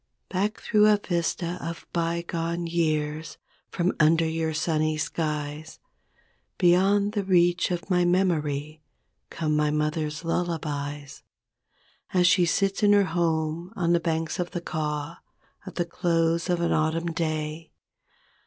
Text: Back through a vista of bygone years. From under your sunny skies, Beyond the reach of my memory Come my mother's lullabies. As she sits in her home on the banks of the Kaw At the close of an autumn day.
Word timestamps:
Back 0.29 0.59
through 0.59 0.87
a 0.87 0.97
vista 0.97 1.59
of 1.61 1.85
bygone 1.93 2.65
years. 2.65 3.37
From 3.69 3.93
under 3.99 4.25
your 4.25 4.51
sunny 4.51 4.97
skies, 4.97 5.79
Beyond 6.57 7.11
the 7.13 7.23
reach 7.23 7.69
of 7.69 7.87
my 7.87 8.03
memory 8.03 8.81
Come 9.29 9.55
my 9.55 9.69
mother's 9.69 10.23
lullabies. 10.25 11.21
As 12.15 12.25
she 12.25 12.47
sits 12.47 12.81
in 12.81 12.93
her 12.93 13.03
home 13.13 13.71
on 13.75 13.93
the 13.93 13.99
banks 13.99 14.39
of 14.39 14.49
the 14.49 14.59
Kaw 14.61 15.19
At 15.67 15.75
the 15.75 15.85
close 15.85 16.49
of 16.49 16.61
an 16.61 16.71
autumn 16.71 17.11
day. 17.11 17.71